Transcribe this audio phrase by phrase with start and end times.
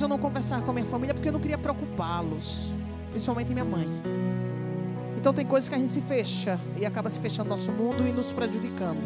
[0.00, 2.72] eu não conversava com a minha família porque eu não queria preocupá-los,
[3.10, 3.88] principalmente minha mãe.
[5.16, 8.12] Então tem coisas que a gente se fecha e acaba se fechando nosso mundo e
[8.12, 9.02] nos prejudicando.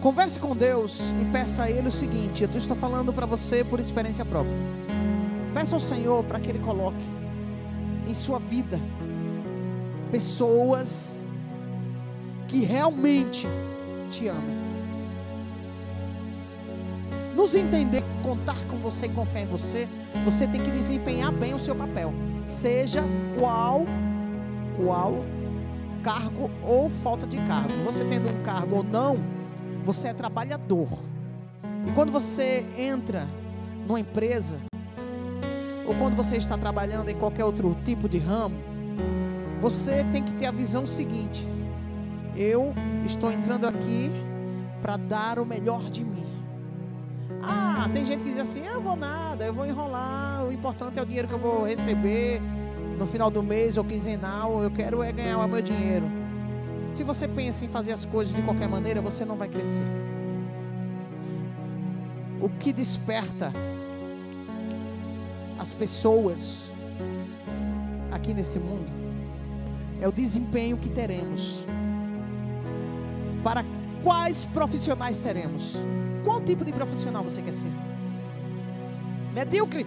[0.00, 3.80] Converse com Deus e peça a Ele o seguinte: eu estou falando para você por
[3.80, 4.56] experiência própria.
[5.52, 7.04] Peça ao Senhor para que Ele coloque
[8.06, 8.80] em sua vida
[10.10, 11.24] pessoas
[12.46, 13.46] que realmente
[14.10, 14.67] te amam.
[17.38, 19.86] Nos entender, contar com você e confiar em você,
[20.24, 22.12] você tem que desempenhar bem o seu papel,
[22.44, 23.00] seja
[23.38, 23.86] qual
[24.76, 25.24] qual
[26.02, 27.72] cargo ou falta de cargo.
[27.84, 29.18] Você tendo um cargo ou não,
[29.84, 30.88] você é trabalhador.
[31.86, 33.28] E quando você entra
[33.86, 34.58] numa empresa,
[35.86, 38.56] ou quando você está trabalhando em qualquer outro tipo de ramo,
[39.60, 41.46] você tem que ter a visão seguinte:
[42.34, 42.74] eu
[43.06, 44.10] estou entrando aqui
[44.82, 46.27] para dar o melhor de mim.
[47.42, 51.02] Ah, tem gente que diz assim: eu vou nada, eu vou enrolar, o importante é
[51.02, 52.40] o dinheiro que eu vou receber
[52.98, 56.06] no final do mês ou quinzenal, eu quero é ganhar o meu dinheiro.
[56.92, 59.84] Se você pensa em fazer as coisas de qualquer maneira, você não vai crescer.
[62.40, 63.52] O que desperta
[65.58, 66.72] as pessoas
[68.10, 68.90] aqui nesse mundo
[70.00, 71.64] é o desempenho que teremos.
[73.42, 73.64] Para
[74.02, 75.76] quais profissionais seremos?
[76.28, 77.72] Qual tipo de profissional você quer ser?
[79.32, 79.86] Medíocre?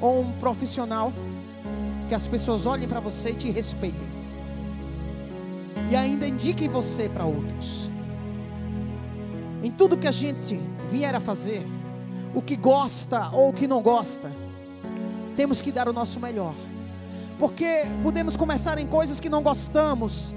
[0.00, 1.12] ou um profissional
[2.08, 4.08] que as pessoas olhem para você e te respeitem.
[5.90, 7.90] E ainda indiquem você para outros.
[9.62, 10.58] Em tudo que a gente
[10.90, 11.66] vier a fazer,
[12.34, 14.32] o que gosta ou o que não gosta,
[15.36, 16.54] temos que dar o nosso melhor.
[17.38, 20.32] Porque podemos começar em coisas que não gostamos,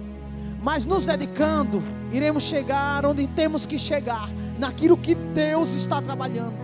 [0.61, 1.81] mas nos dedicando,
[2.13, 6.63] iremos chegar onde temos que chegar, naquilo que Deus está trabalhando.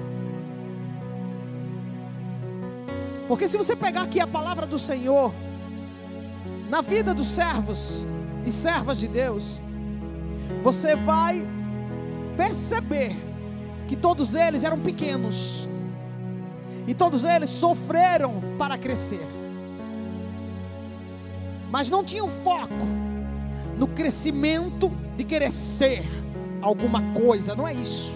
[3.28, 5.34] Porque se você pegar aqui a palavra do Senhor,
[6.70, 8.06] na vida dos servos
[8.46, 9.60] e servas de Deus,
[10.64, 11.46] você vai
[12.38, 13.18] perceber
[13.88, 15.68] que todos eles eram pequenos
[16.88, 19.28] e todos eles sofreram para crescer,
[21.72, 22.86] mas não tinham foco
[23.78, 26.06] no crescimento de querer ser
[26.62, 28.10] alguma coisa, não é isso.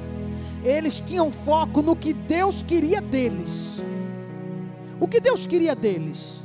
[0.64, 3.84] Eles tinham foco no que Deus queria deles.
[5.02, 6.42] O que Deus queria deles?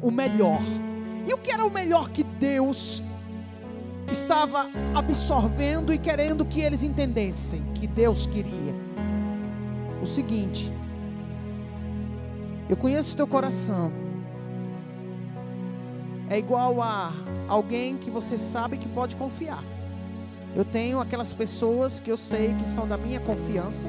[0.00, 0.62] O melhor.
[1.26, 3.02] E o que era o melhor que Deus
[4.10, 8.74] estava absorvendo e querendo que eles entendessem que Deus queria?
[10.02, 10.72] O seguinte:
[12.70, 13.92] eu conheço teu coração.
[16.30, 17.12] É igual a
[17.46, 19.73] alguém que você sabe que pode confiar.
[20.54, 23.88] Eu tenho aquelas pessoas que eu sei que são da minha confiança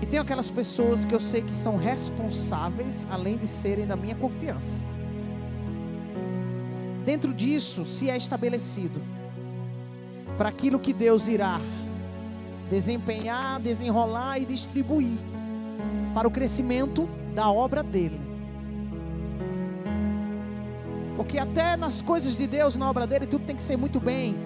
[0.00, 4.14] e tem aquelas pessoas que eu sei que são responsáveis, além de serem da minha
[4.14, 4.80] confiança.
[7.04, 9.02] Dentro disso se é estabelecido
[10.38, 11.60] para aquilo que Deus irá
[12.70, 15.18] desempenhar, desenrolar e distribuir
[16.14, 18.20] para o crescimento da obra dele.
[21.16, 24.36] Porque até nas coisas de Deus, na obra dele, tudo tem que ser muito bem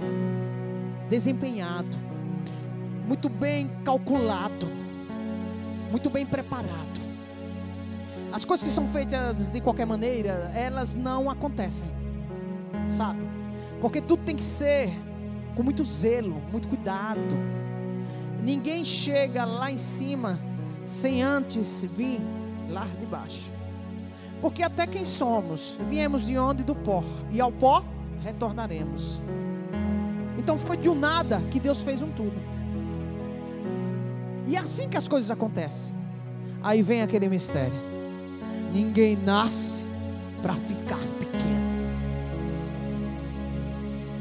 [1.09, 1.97] desempenhado,
[3.07, 4.83] muito bem calculado
[5.93, 7.03] muito bem preparado.
[8.33, 11.87] As coisas que são feitas de qualquer maneira, elas não acontecem,
[12.89, 13.21] sabe?
[13.79, 14.91] Porque tudo tem que ser
[15.55, 17.37] com muito zelo, muito cuidado.
[18.43, 20.41] Ninguém chega lá em cima
[20.87, 22.23] sem antes vir
[22.71, 23.53] lá de baixo.
[24.41, 26.65] Porque até quem somos, viemos de onde?
[26.65, 27.05] Do pó.
[27.31, 27.85] E ao pó
[28.25, 29.21] retornaremos.
[30.39, 32.35] Então foi de um nada que Deus fez um tudo.
[34.47, 35.95] E é assim que as coisas acontecem.
[36.63, 37.79] Aí vem aquele mistério.
[38.73, 39.85] Ninguém nasce
[40.41, 41.73] para ficar pequeno.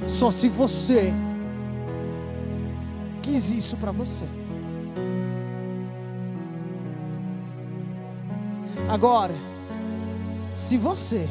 [0.08, 1.14] Só se você
[3.22, 4.26] quis isso para você.
[8.90, 9.36] Agora,
[10.54, 11.30] se você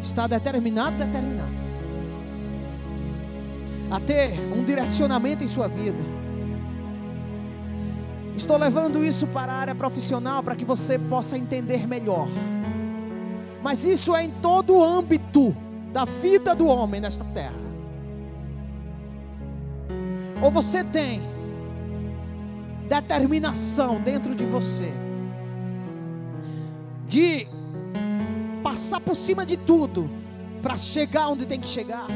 [0.00, 1.61] está determinado, determinado
[3.92, 6.02] a ter um direcionamento em sua vida,
[8.36, 12.26] Estou levando isso para a área profissional para que você possa entender melhor.
[13.62, 15.54] Mas isso é em todo o âmbito
[15.92, 17.60] da vida do homem nesta terra.
[20.42, 21.22] Ou você tem
[22.88, 24.90] determinação dentro de você
[27.06, 27.46] de
[28.62, 30.10] passar por cima de tudo
[30.62, 32.06] para chegar onde tem que chegar,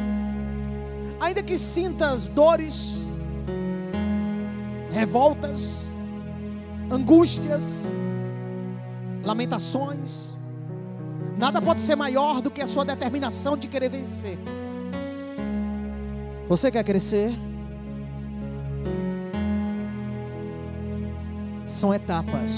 [1.21, 3.05] ainda que sinta as dores
[4.91, 5.87] revoltas,
[6.91, 7.85] angústias,
[9.23, 10.37] lamentações.
[11.37, 14.39] Nada pode ser maior do que a sua determinação de querer vencer.
[16.49, 17.35] Você quer crescer?
[21.67, 22.53] São etapas.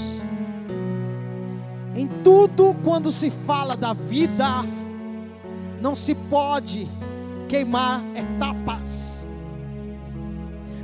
[1.95, 4.63] Em tudo, quando se fala da vida,
[5.81, 6.87] não se pode
[7.49, 9.27] queimar etapas.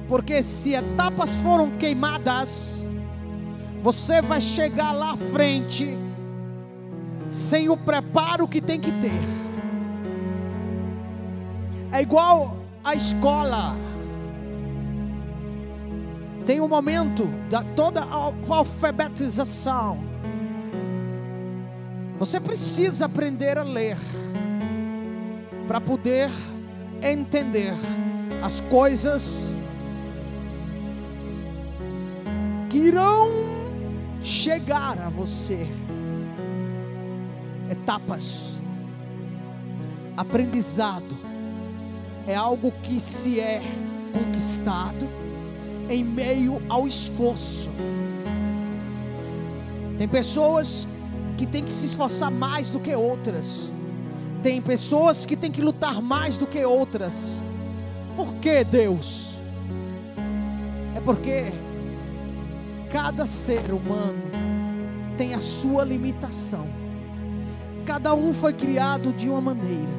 [0.08, 2.84] Porque se etapas foram queimadas,
[3.82, 5.96] você vai chegar lá à frente
[7.30, 9.22] sem o preparo que tem que ter.
[11.92, 13.76] É igual a escola.
[16.46, 20.00] Tem um momento da toda a alfabetização.
[22.20, 23.98] Você precisa aprender a ler
[25.68, 26.30] para poder
[27.12, 27.74] entender
[28.42, 29.56] as coisas
[32.70, 33.30] que irão
[34.22, 35.68] chegar a você.
[37.70, 38.60] Etapas.
[40.18, 41.18] Aprendizado
[42.28, 43.62] é algo que se é
[44.14, 45.10] conquistado
[45.90, 47.70] em meio ao esforço.
[49.98, 50.88] Tem pessoas
[51.38, 53.72] que têm que se esforçar mais do que outras.
[54.46, 57.42] Tem pessoas que têm que lutar mais do que outras.
[58.16, 59.40] Por que Deus?
[60.96, 61.52] É porque
[62.92, 64.22] cada ser humano
[65.18, 66.68] tem a sua limitação.
[67.88, 69.92] Cada um foi criado de uma maneira.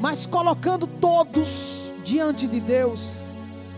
[0.00, 3.26] Mas colocando todos diante de Deus,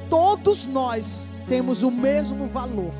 [0.08, 2.94] todos nós temos o mesmo valor.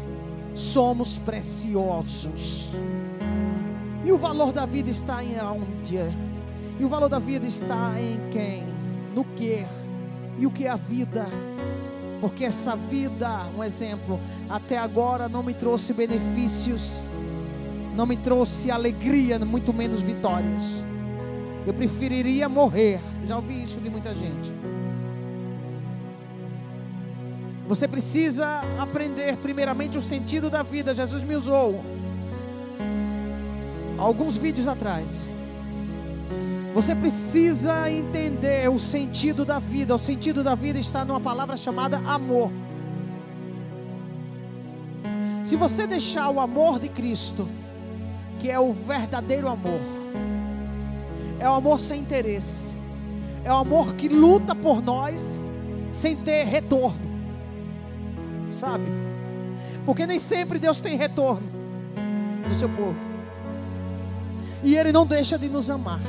[0.55, 2.69] Somos preciosos.
[4.05, 5.97] E o valor da vida está em onde?
[6.79, 8.67] E o valor da vida está em quem?
[9.15, 9.65] No que?
[10.39, 11.27] E o que é a vida?
[12.21, 14.19] Porque essa vida, um exemplo,
[14.49, 17.09] até agora não me trouxe benefícios,
[17.95, 20.65] não me trouxe alegria, muito menos vitórias.
[21.65, 23.01] Eu preferiria morrer.
[23.27, 24.53] Já ouvi isso de muita gente.
[27.69, 30.93] Você precisa aprender primeiramente o sentido da vida.
[30.93, 31.85] Jesus me usou
[34.03, 35.31] alguns vídeos atrás.
[36.75, 39.95] Você precisa entender o sentido da vida.
[39.95, 42.51] O sentido da vida está numa palavra chamada amor.
[45.45, 47.49] Se você deixar o amor de Cristo,
[48.39, 49.81] que é o verdadeiro amor,
[51.39, 52.79] é o amor sem interesse,
[53.45, 55.45] é o amor que luta por nós
[55.91, 56.99] sem ter retorno,
[58.51, 58.85] sabe?
[59.85, 61.47] Porque nem sempre Deus tem retorno
[62.49, 63.12] do seu povo.
[64.63, 66.01] E Ele não deixa de nos amar.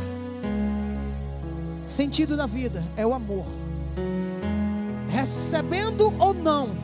[1.86, 3.46] Sentido da vida é o amor.
[5.10, 6.76] Recebendo ou não,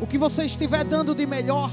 [0.00, 1.70] o que você estiver dando de melhor,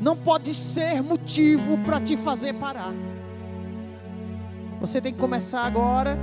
[0.00, 2.92] não pode ser motivo para te fazer parar.
[4.80, 6.18] Você tem que começar agora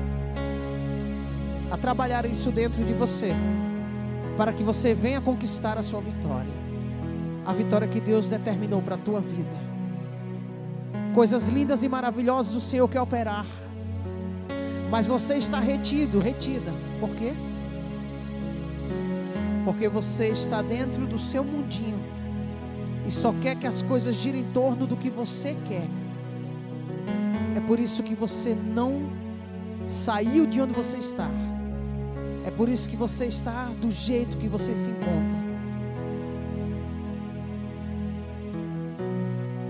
[1.72, 3.34] a trabalhar isso dentro de você,
[4.36, 6.52] para que você venha conquistar a sua vitória,
[7.46, 9.69] a vitória que Deus determinou para a tua vida.
[11.14, 13.46] Coisas lindas e maravilhosas o Senhor quer operar.
[14.90, 16.74] Mas você está retido, retida.
[17.00, 17.34] Por quê?
[19.66, 22.00] Porque você está dentro do seu mundinho
[23.06, 25.88] e só quer que as coisas girem em torno do que você quer.
[27.56, 29.10] É por isso que você não
[29.86, 31.30] saiu de onde você está.
[32.46, 35.39] É por isso que você está do jeito que você se encontra.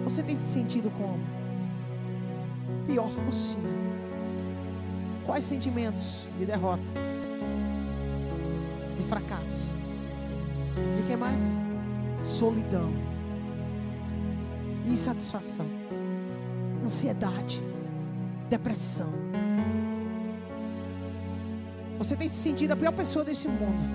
[0.09, 1.19] Você tem se sentido como?
[2.87, 3.69] Pior possível.
[5.23, 6.81] Quais sentimentos de derrota?
[8.97, 9.69] De fracasso?
[10.97, 11.61] De que mais?
[12.23, 12.91] Solidão.
[14.87, 15.67] Insatisfação.
[16.83, 17.61] Ansiedade.
[18.49, 19.13] Depressão.
[21.99, 23.87] Você tem se sentido a pior pessoa desse mundo.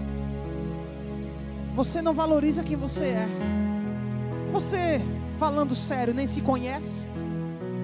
[1.74, 3.28] Você não valoriza quem você é.
[4.52, 5.02] Você
[5.38, 7.06] falando sério, nem se conhece.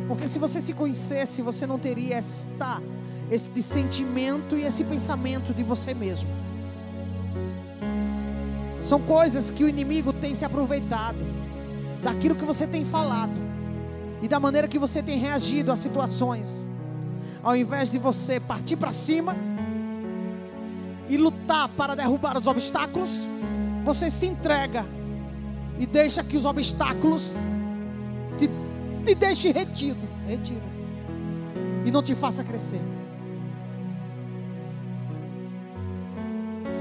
[0.08, 2.82] Porque se você se conhecesse, você não teria esta,
[3.30, 6.28] este sentimento e esse pensamento de você mesmo.
[8.82, 11.18] São coisas que o inimigo tem se aproveitado
[12.02, 13.32] daquilo que você tem falado
[14.22, 16.66] e da maneira que você tem reagido às situações.
[17.42, 19.36] Ao invés de você partir para cima
[21.08, 23.26] e lutar para derrubar os obstáculos,
[23.84, 24.84] você se entrega
[25.80, 27.38] e deixa que os obstáculos
[28.36, 28.50] te,
[29.06, 30.60] te deixem retido, retido
[31.86, 32.82] e não te faça crescer.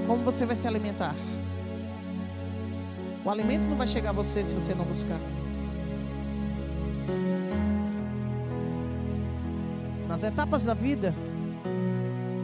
[0.06, 1.16] Como você vai se alimentar?
[3.24, 5.20] O alimento não vai chegar a você se você não buscar.
[10.10, 11.16] Nas etapas da vida,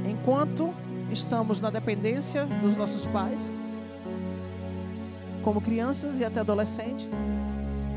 [0.10, 0.74] enquanto
[1.12, 3.58] estamos na dependência dos nossos pais,
[5.46, 7.08] como crianças e até adolescentes,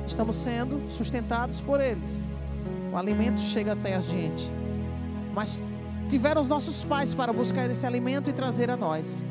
[0.06, 2.28] estamos sendo sustentados por eles.
[2.92, 4.52] O alimento chega até a gente.
[5.34, 5.62] Mas
[6.10, 9.24] tiveram os nossos pais para buscar esse alimento e trazer a nós.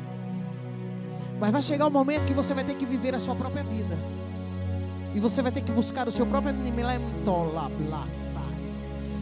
[1.38, 3.62] Mas vai chegar o um momento que você vai ter que viver a sua própria
[3.62, 3.96] vida.
[5.14, 7.06] E você vai ter que buscar o seu próprio alimento.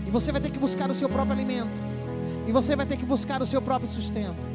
[0.07, 1.85] E você vai ter que buscar o seu próprio alimento.
[2.47, 4.51] E você vai ter que buscar o seu próprio sustento.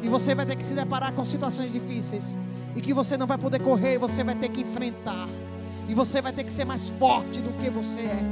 [0.00, 2.36] E você vai ter que se deparar com situações difíceis.
[2.76, 5.28] E que você não vai poder correr, você vai ter que enfrentar.
[5.88, 8.24] E você vai ter que ser mais forte do que você é.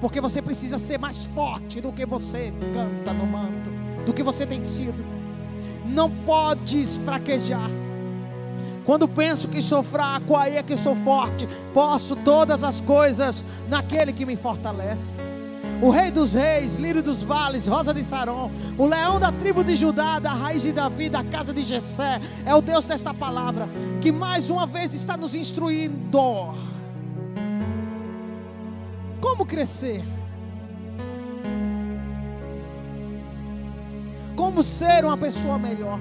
[0.00, 3.70] Porque você precisa ser mais forte do que você canta no manto,
[4.04, 5.04] do que você tem sido.
[5.86, 7.70] Não podes fraquejar.
[8.84, 11.48] Quando penso que sou fraco, aí é que sou forte.
[11.72, 15.31] Posso todas as coisas naquele que me fortalece.
[15.82, 19.74] O Rei dos Reis, Lírio dos Vales, Rosa de Saron, o leão da tribo de
[19.74, 23.68] Judá, da raiz de Davi, da casa de Jessé, é o Deus desta palavra,
[24.00, 26.54] que mais uma vez está nos instruindo.
[29.20, 30.04] Como crescer?
[34.36, 35.98] Como ser uma pessoa melhor?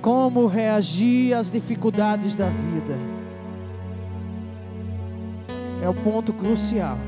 [0.00, 3.19] Como reagir às dificuldades da vida?
[5.82, 6.98] É o ponto crucial.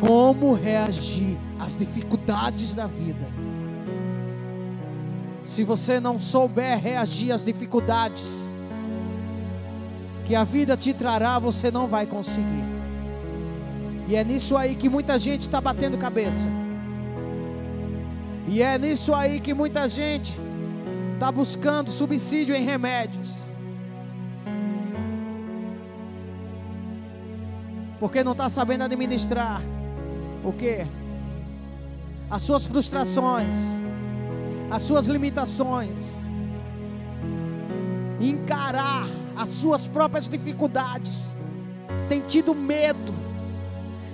[0.00, 3.28] Como reagir às dificuldades da vida?
[5.44, 8.50] Se você não souber reagir às dificuldades
[10.24, 12.64] que a vida te trará, você não vai conseguir.
[14.06, 16.46] E é nisso aí que muita gente está batendo cabeça.
[18.46, 20.38] E é nisso aí que muita gente
[21.14, 23.47] está buscando subsídio em remédios.
[27.98, 29.62] Porque não está sabendo administrar
[30.44, 30.86] o que?
[32.30, 33.56] As suas frustrações,
[34.70, 36.14] as suas limitações,
[38.20, 41.34] encarar as suas próprias dificuldades,
[42.08, 43.14] tem tido medo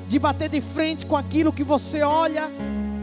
[0.09, 2.51] de bater de frente com aquilo que você olha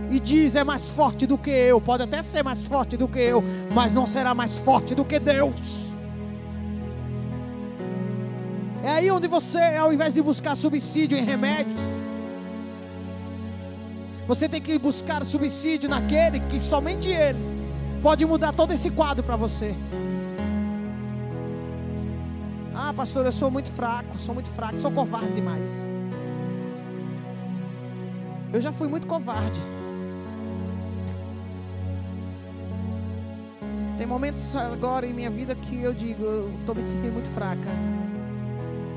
[0.09, 1.79] e diz é mais forte do que eu.
[1.79, 5.19] Pode até ser mais forte do que eu, mas não será mais forte do que
[5.19, 5.90] Deus.
[8.83, 11.81] É aí onde você, ao invés de buscar subsídio em remédios,
[14.27, 17.37] você tem que buscar subsídio naquele que somente Ele
[18.01, 19.75] pode mudar todo esse quadro para você.
[22.73, 25.87] Ah, pastor, eu sou muito fraco, sou muito fraco, sou covarde demais.
[28.51, 29.59] Eu já fui muito covarde.
[33.97, 37.69] Tem momentos agora em minha vida que eu digo, eu estou me sentindo muito fraca.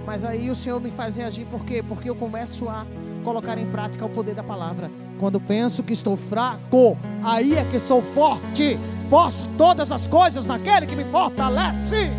[0.06, 1.82] Mas aí o Senhor me faz reagir, por quê?
[1.82, 2.86] Porque eu começo a
[3.22, 4.90] colocar em prática o poder da palavra.
[5.18, 8.78] Quando penso que estou fraco, aí é que sou forte.
[9.08, 12.10] Posso todas as coisas naquele que me fortalece.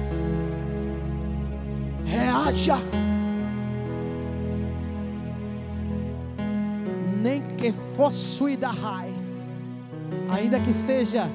[2.05, 2.77] Reaja.
[7.21, 9.13] Nem que fosse da rai,
[10.29, 11.27] ainda que seja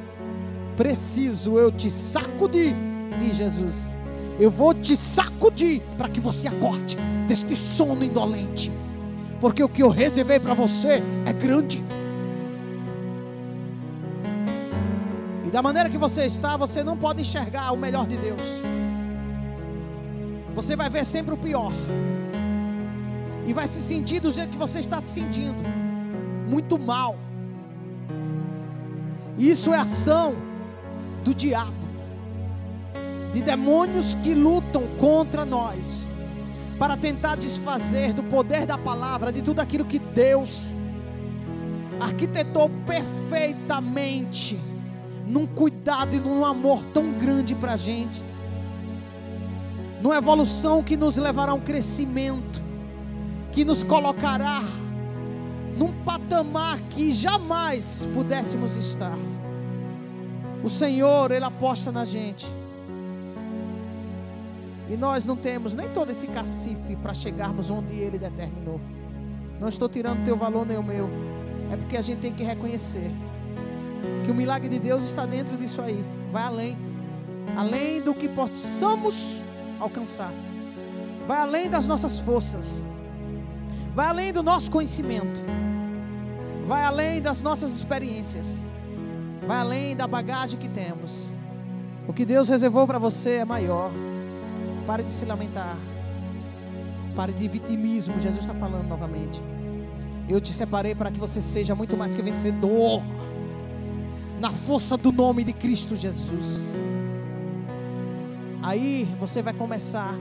[0.77, 2.75] preciso eu te sacudir,
[3.19, 4.00] diz Jesus.
[4.41, 6.97] Eu vou te sacudir para que você acorde
[7.29, 8.73] deste sono indolente,
[9.39, 11.85] porque o que eu reservei para você é grande.
[15.47, 18.41] E da maneira que você está, você não pode enxergar o melhor de Deus.
[20.55, 21.73] Você vai ver sempre o pior.
[23.47, 25.59] E vai se sentir do jeito que você está se sentindo.
[26.49, 27.19] Muito mal.
[29.37, 30.35] Isso é ação
[31.25, 31.73] do diabo,
[33.33, 36.07] de demônios que lutam contra nós,
[36.79, 40.75] para tentar desfazer do poder da palavra, de tudo aquilo que Deus
[42.01, 44.59] arquitetou perfeitamente,
[45.27, 48.23] num cuidado e num amor tão grande para a gente,
[50.01, 52.63] numa evolução que nos levará a um crescimento,
[53.53, 54.63] que nos colocará
[55.77, 59.17] num patamar que jamais pudéssemos estar.
[60.65, 62.47] O Senhor, Ele aposta na gente.
[64.91, 68.81] E nós não temos nem todo esse cacife para chegarmos onde Ele determinou.
[69.61, 71.09] Não estou tirando teu valor nem o meu.
[71.73, 73.11] É porque a gente tem que reconhecer
[74.25, 76.05] que o milagre de Deus está dentro disso aí.
[76.33, 76.77] Vai além.
[77.57, 79.45] Além do que possamos
[79.79, 80.33] alcançar.
[81.27, 82.83] Vai além das nossas forças.
[83.95, 85.41] Vai além do nosso conhecimento.
[86.67, 88.47] vai além das nossas experiências,
[89.45, 91.33] vai além da bagagem que temos.
[92.07, 93.91] O que Deus reservou para você é maior.
[94.91, 95.79] Pare de se lamentar.
[97.15, 98.21] Pare de vitimismo.
[98.21, 99.41] Jesus está falando novamente.
[100.29, 103.01] Eu te separei para que você seja muito mais que vencedor.
[104.41, 106.73] Na força do nome de Cristo Jesus.
[108.65, 110.13] Aí você vai começar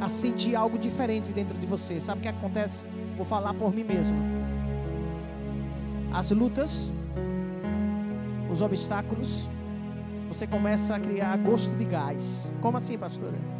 [0.00, 1.98] a sentir algo diferente dentro de você.
[1.98, 2.86] Sabe o que acontece?
[3.16, 4.16] Vou falar por mim mesmo.
[6.12, 6.88] As lutas,
[8.48, 9.48] os obstáculos,
[10.28, 12.52] você começa a criar gosto de gás.
[12.60, 13.53] Como assim, pastora?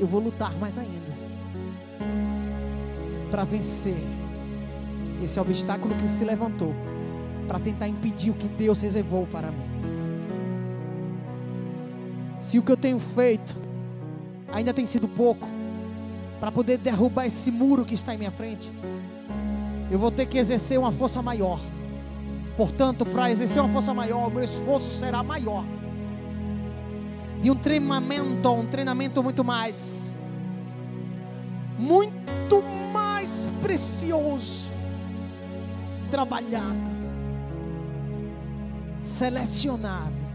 [0.00, 1.12] Eu vou lutar mais ainda
[3.30, 3.96] para vencer
[5.22, 6.74] esse obstáculo que se levantou
[7.46, 9.68] para tentar impedir o que Deus reservou para mim.
[12.40, 13.56] Se o que eu tenho feito
[14.52, 15.46] ainda tem sido pouco
[16.38, 18.70] para poder derrubar esse muro que está em minha frente,
[19.90, 21.58] eu vou ter que exercer uma força maior.
[22.56, 25.64] Portanto, para exercer uma força maior, o meu esforço será maior.
[27.40, 30.18] De um treinamento, um treinamento muito mais,
[31.78, 34.72] muito mais precioso,
[36.10, 36.90] trabalhado,
[39.00, 40.28] selecionado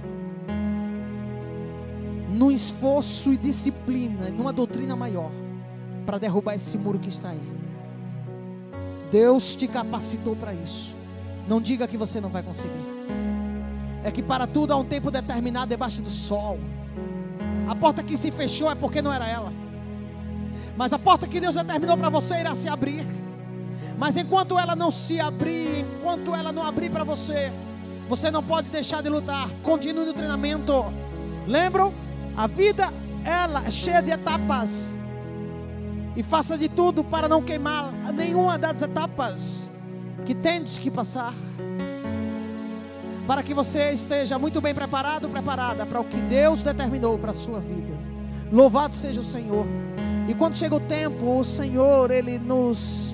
[2.33, 5.31] num esforço e disciplina, numa doutrina maior,
[6.05, 7.53] para derrubar esse muro que está aí.
[9.12, 10.95] Deus te capacitou para isso.
[11.48, 12.86] Não diga que você não vai conseguir.
[14.03, 16.60] É que para tudo há um tempo determinado debaixo do sol.
[17.67, 19.53] A porta que se fechou é porque não era ela.
[20.75, 23.05] Mas a porta que Deus determinou para você irá se abrir.
[23.98, 27.51] Mas enquanto ela não se abrir, enquanto ela não abrir para você,
[28.08, 29.50] você não pode deixar de lutar.
[29.62, 30.86] Continue no treinamento.
[31.48, 31.93] Lembram?
[32.36, 32.91] A vida,
[33.24, 34.98] ela é cheia de etapas.
[36.15, 39.70] E faça de tudo para não queimar nenhuma das etapas
[40.25, 41.34] que tens que passar.
[43.27, 47.33] Para que você esteja muito bem preparado, preparada para o que Deus determinou para a
[47.33, 47.98] sua vida.
[48.51, 49.66] Louvado seja o Senhor.
[50.27, 53.14] E quando chega o tempo, o Senhor, ele nos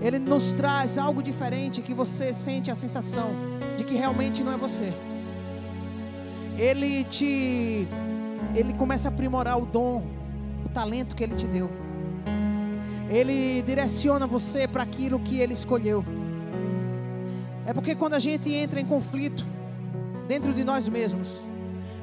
[0.00, 3.30] ele nos traz algo diferente que você sente a sensação
[3.76, 4.92] de que realmente não é você.
[6.56, 7.86] Ele te
[8.54, 10.04] ele começa a aprimorar o dom,
[10.64, 11.70] o talento que ele te deu.
[13.08, 16.04] Ele direciona você para aquilo que ele escolheu.
[17.68, 19.44] É porque quando a gente entra em conflito
[20.26, 21.38] dentro de nós mesmos,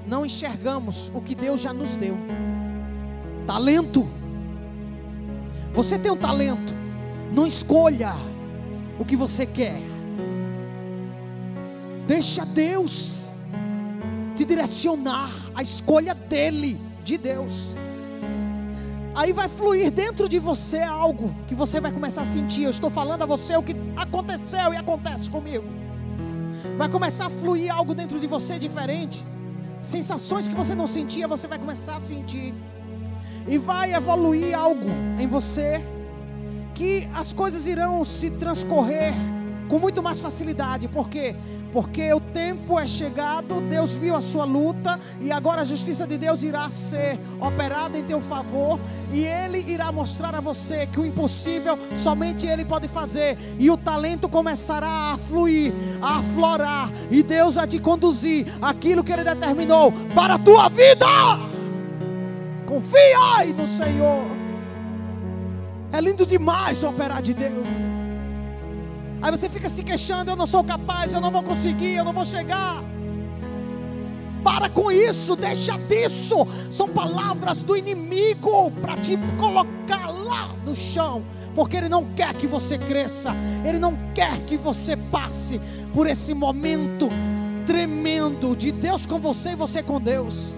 [0.06, 2.16] não enxergamos o que Deus já nos deu.
[3.48, 4.08] Talento.
[5.74, 6.72] Você tem um talento.
[7.34, 8.14] Não escolha
[9.00, 9.82] o que você quer.
[12.06, 13.32] Deixa Deus
[14.36, 17.76] te direcionar a escolha dele, de Deus.
[19.16, 22.64] Aí vai fluir dentro de você algo que você vai começar a sentir.
[22.64, 25.64] Eu estou falando a você o que aconteceu e acontece comigo.
[26.78, 29.24] Vai começar a fluir algo dentro de você diferente.
[29.82, 32.54] Sensações que você não sentia, você vai começar a sentir.
[33.48, 35.82] E vai evoluir algo em você
[36.74, 39.14] que as coisas irão se transcorrer
[39.68, 40.88] com muito mais facilidade.
[40.88, 41.36] Por quê?
[41.72, 46.18] Porque o tempo é chegado, Deus viu a sua luta e agora a justiça de
[46.18, 48.80] Deus irá ser operada em teu favor
[49.12, 53.78] e ele irá mostrar a você que o impossível somente ele pode fazer e o
[53.78, 59.92] talento começará a fluir, a aflorar e Deus a te conduzir aquilo que ele determinou
[60.14, 61.06] para a tua vida.
[62.66, 64.26] Confia no Senhor.
[65.92, 67.95] É lindo demais operar de Deus.
[69.22, 72.14] Aí você fica se queixando: eu não sou capaz, eu não vou conseguir, eu não
[72.14, 72.84] vou chegar.
[74.44, 76.48] Para com isso, deixa disso.
[76.70, 81.24] São palavras do inimigo para te colocar lá no chão,
[81.56, 83.34] porque ele não quer que você cresça,
[83.68, 85.60] ele não quer que você passe
[85.94, 87.10] por esse momento
[87.66, 90.56] tremendo de Deus com você e você com Deus.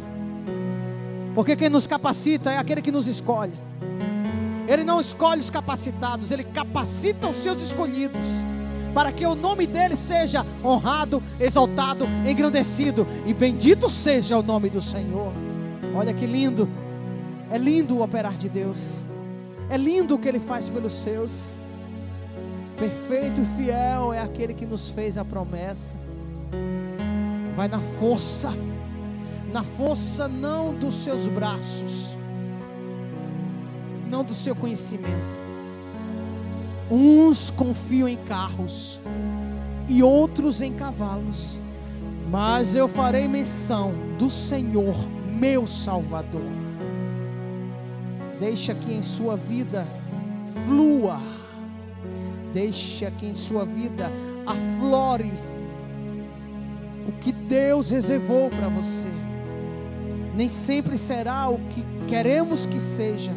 [1.33, 3.66] Porque quem nos capacita é aquele que nos escolhe.
[4.67, 8.25] Ele não escolhe os capacitados, ele capacita os seus escolhidos
[8.97, 14.81] para que o nome dele seja honrado, exaltado, engrandecido e bendito seja o nome do
[14.81, 15.31] Senhor.
[15.95, 16.67] Olha que lindo,
[17.51, 19.03] é lindo o operar de Deus,
[19.69, 21.51] é lindo o que ele faz pelos seus.
[22.75, 25.95] Perfeito e fiel é aquele que nos fez a promessa.
[27.55, 28.51] Vai na força,
[29.53, 32.17] na força não dos seus braços,
[34.07, 35.39] não do seu conhecimento
[36.89, 38.99] Uns confiam em carros
[39.89, 41.59] e outros em cavalos,
[42.29, 44.95] mas eu farei menção do Senhor,
[45.37, 46.49] meu Salvador.
[48.39, 49.85] Deixa que em sua vida
[50.65, 51.19] flua
[52.53, 54.11] Deixa que em sua vida
[54.45, 55.33] aflore
[57.07, 59.07] o que Deus reservou para você.
[60.33, 63.31] Nem sempre será o que queremos que seja,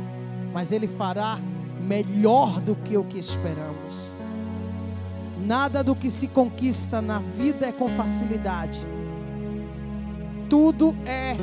[0.52, 1.38] mas Ele fará
[1.80, 4.18] melhor do que o que esperamos.
[5.38, 8.78] Nada do que se conquista na vida é com facilidade.
[10.48, 11.36] Tudo é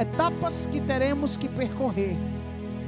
[0.00, 2.16] etapas que teremos que percorrer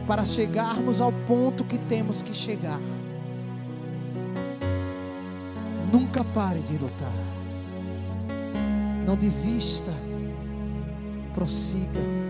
[0.06, 2.80] para chegarmos ao ponto que temos que chegar.
[5.92, 7.12] Nunca pare de lutar.
[9.06, 9.92] Não desista.
[11.34, 12.27] Prossiga.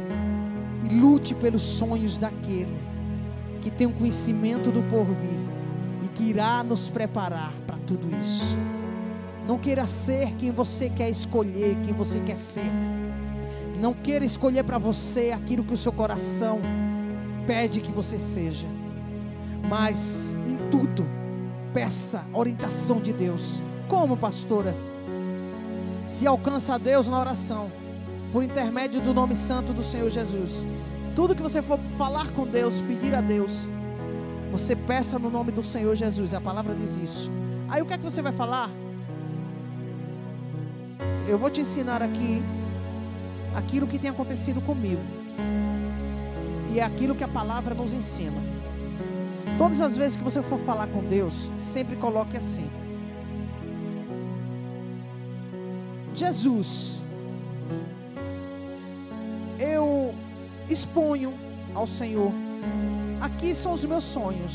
[0.88, 2.88] E lute pelos sonhos daquele
[3.61, 5.38] que tem o conhecimento do porvir
[6.03, 8.57] e que irá nos preparar para tudo isso.
[9.46, 12.70] Não queira ser quem você quer escolher, quem você quer ser.
[13.79, 16.61] Não queira escolher para você aquilo que o seu coração
[17.46, 18.66] pede que você seja.
[19.68, 21.07] Mas em tudo,
[21.72, 23.62] peça orientação de Deus.
[23.88, 24.77] Como, pastora?
[26.07, 27.70] Se alcança a Deus na oração,
[28.33, 30.66] por intermédio do nome santo do Senhor Jesus.
[31.18, 33.66] Tudo que você for falar com Deus, pedir a Deus,
[34.52, 36.33] você peça no nome do Senhor Jesus.
[36.33, 37.28] A palavra diz isso.
[37.68, 38.70] Aí o que é que você vai falar?
[41.26, 42.40] Eu vou te ensinar aqui
[43.52, 45.02] aquilo que tem acontecido comigo.
[46.72, 48.40] E é aquilo que a palavra nos ensina.
[49.59, 52.70] Todas as vezes que você for falar com Deus, sempre coloque assim:
[56.14, 56.97] Jesus,
[60.79, 61.35] exponho
[61.75, 62.33] ao Senhor.
[63.21, 64.53] Aqui são os meus sonhos.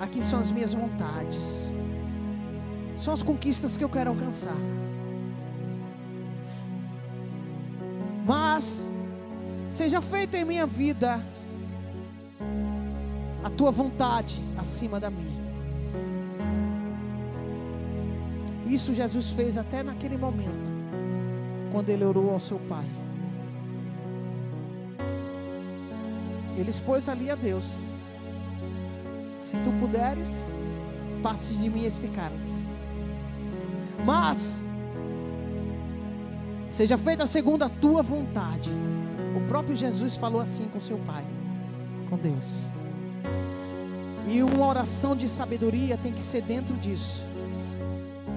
[0.00, 1.72] Aqui são as minhas vontades.
[2.94, 4.56] São as conquistas que eu quero alcançar.
[8.26, 8.92] Mas
[9.68, 11.24] seja feita em minha vida
[13.42, 15.38] a tua vontade acima da minha.
[18.66, 20.70] Isso Jesus fez até naquele momento,
[21.72, 22.84] quando ele orou ao seu Pai.
[26.58, 27.88] Ele expôs ali a Deus:
[29.38, 30.50] Se tu puderes,
[31.22, 32.66] passe de mim este cálice.
[34.04, 34.60] Mas
[36.68, 38.70] seja feita segundo a tua vontade.
[39.36, 41.24] O próprio Jesus falou assim com seu Pai,
[42.10, 42.64] com Deus.
[44.28, 47.24] E uma oração de sabedoria tem que ser dentro disso.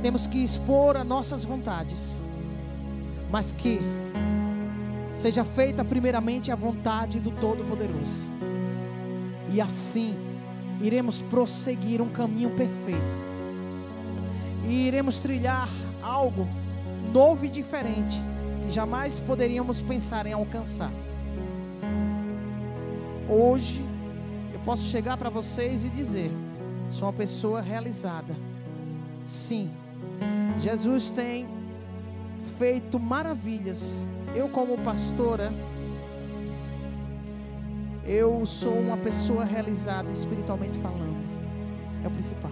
[0.02, 2.18] Temos que expor as nossas vontades,
[3.30, 3.80] mas que
[5.12, 8.30] seja feita primeiramente a vontade do Todo-Poderoso.
[9.50, 10.16] E assim
[10.82, 13.32] iremos prosseguir um caminho perfeito.
[14.68, 15.70] E iremos trilhar
[16.02, 16.48] algo
[17.12, 18.22] novo e diferente
[18.66, 20.92] que jamais poderíamos pensar em alcançar.
[23.30, 23.82] Hoje
[24.54, 26.32] eu posso chegar para vocês e dizer:
[26.90, 28.36] sou uma pessoa realizada.
[29.24, 29.70] Sim,
[30.58, 31.48] Jesus tem
[32.58, 34.06] feito maravilhas.
[34.36, 35.52] Eu, como pastora,
[38.06, 41.22] eu sou uma pessoa realizada espiritualmente falando.
[42.04, 42.52] É o principal.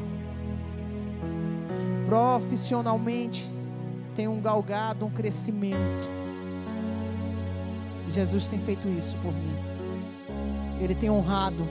[2.06, 3.50] Profissionalmente,
[4.16, 6.10] tenho um galgado, um crescimento.
[8.10, 9.56] Jesus tem feito isso por mim.
[10.82, 11.68] Ele tem honrado.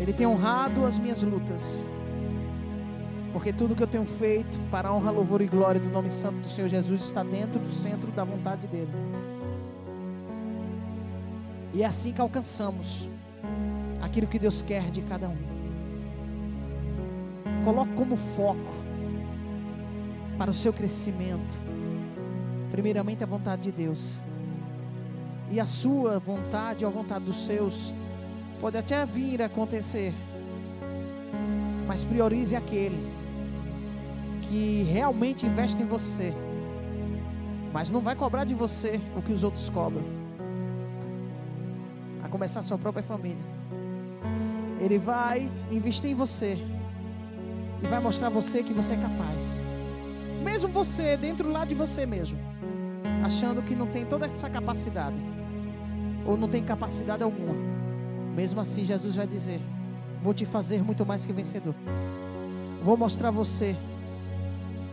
[0.00, 1.86] Ele tem honrado as minhas lutas.
[3.32, 6.40] Porque tudo que eu tenho feito para a honra, louvor e glória do nome santo
[6.40, 8.92] do Senhor Jesus está dentro do centro da vontade dele.
[11.72, 13.08] E é assim que alcançamos
[14.02, 15.38] aquilo que Deus quer de cada um.
[17.64, 18.82] Coloque como foco
[20.36, 21.58] para o seu crescimento,
[22.70, 24.18] primeiramente a vontade de Deus.
[25.50, 27.94] E a sua vontade ou a vontade dos seus
[28.60, 30.12] pode até vir a acontecer,
[31.86, 33.11] mas priorize aquele
[34.52, 36.30] que realmente investe em você,
[37.72, 40.04] mas não vai cobrar de você o que os outros cobram.
[42.22, 43.42] A começar a sua própria família.
[44.78, 46.58] Ele vai investir em você
[47.82, 49.62] e vai mostrar a você que você é capaz.
[50.44, 52.38] Mesmo você, dentro lá de você mesmo,
[53.24, 55.16] achando que não tem toda essa capacidade,
[56.26, 57.54] ou não tem capacidade alguma,
[58.36, 59.62] mesmo assim, Jesus vai dizer:
[60.22, 61.74] Vou te fazer muito mais que vencedor.
[62.84, 63.74] Vou mostrar a você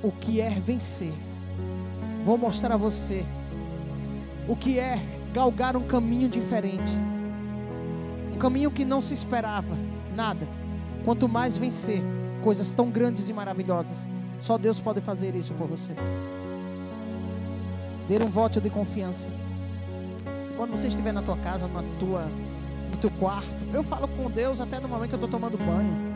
[0.04, 1.14] o que é vencer.
[2.24, 3.26] Vou mostrar a você
[4.48, 5.00] o que é
[5.34, 6.92] galgar um caminho diferente.
[8.34, 9.78] Um caminho que não se esperava,
[10.16, 10.48] nada.
[11.04, 12.02] Quanto mais vencer
[12.42, 14.10] coisas tão grandes e maravilhosas,
[14.40, 15.94] só Deus pode fazer isso por você.
[18.08, 19.30] Dê um voto de confiança.
[20.58, 22.26] Quando você estiver na tua casa, na tua,
[22.92, 23.66] no teu quarto.
[23.74, 26.09] Eu falo com Deus até no momento que eu estou tomando banho.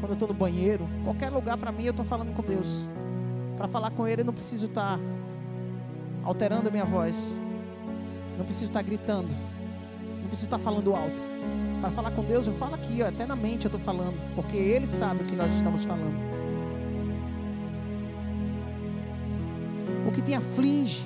[0.00, 2.86] Quando eu estou no banheiro, qualquer lugar para mim eu estou falando com Deus.
[3.56, 5.00] Para falar com Ele eu não preciso estar tá
[6.22, 7.16] alterando a minha voz.
[8.36, 9.28] Não preciso estar tá gritando.
[10.20, 11.22] Não preciso estar tá falando alto.
[11.80, 14.16] Para falar com Deus eu falo aqui, ó, até na mente eu estou falando.
[14.34, 16.36] Porque Ele sabe o que nós estamos falando.
[20.06, 21.04] O que te aflige,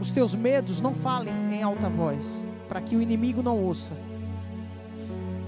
[0.00, 3.96] os teus medos, não falem em alta voz para que o inimigo não ouça.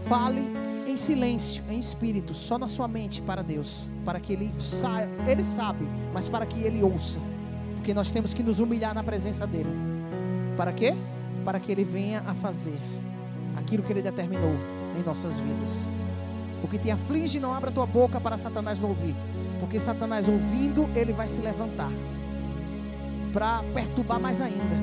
[0.03, 5.09] Fale em silêncio, em espírito, só na sua mente para Deus, para que ele saia,
[5.27, 7.19] ele sabe, mas para que ele ouça.
[7.77, 9.71] Porque nós temos que nos humilhar na presença dele.
[10.57, 10.95] Para quê?
[11.45, 12.79] Para que ele venha a fazer
[13.57, 14.55] aquilo que ele determinou
[14.99, 15.89] em nossas vidas.
[16.63, 19.15] O que te aflige, não abra tua boca para Satanás não ouvir.
[19.59, 21.91] Porque Satanás ouvindo, ele vai se levantar
[23.33, 24.77] para perturbar mais ainda.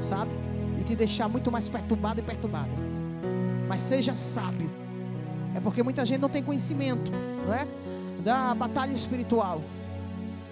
[0.00, 0.30] Sabe?
[0.78, 2.70] e te deixar muito mais perturbado e perturbada.
[3.68, 4.70] Mas seja sábio.
[5.54, 7.12] É porque muita gente não tem conhecimento,
[7.46, 7.66] não é?
[8.22, 9.62] Da batalha espiritual.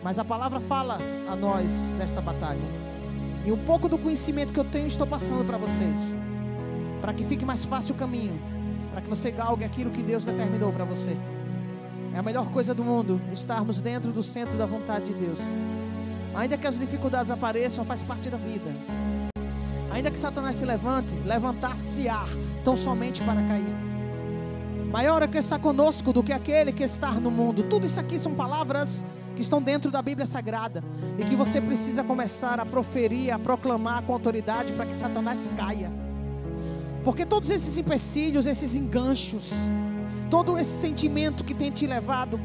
[0.03, 0.99] Mas a palavra fala
[1.31, 2.61] a nós desta batalha.
[3.45, 5.97] E um pouco do conhecimento que eu tenho estou passando para vocês.
[7.01, 8.39] Para que fique mais fácil o caminho.
[8.93, 11.17] Para que você galgue aquilo que Deus determinou para você.
[12.15, 15.41] É a melhor coisa do mundo estarmos dentro do centro da vontade de Deus.
[16.35, 18.71] Ainda que as dificuldades apareçam, faz parte da vida.
[19.91, 22.25] Ainda que Satanás se levante, levantar-se-á
[22.65, 23.92] tão somente para cair.
[24.93, 27.63] Maior é que está conosco do que aquele que está no mundo.
[27.63, 29.03] Tudo isso aqui são palavras
[29.35, 30.85] que estão dentro da Bíblia Sagrada
[31.19, 35.91] e que você precisa começar a proferir, a proclamar com autoridade para que Satanás caia.
[37.03, 39.55] Porque todos esses empecilhos, esses enganchos,
[40.29, 42.39] todo esse sentimento que tem te levado